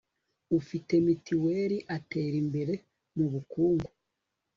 [0.59, 2.73] ufite mituweli atera imbere
[3.17, 3.89] mu bukungu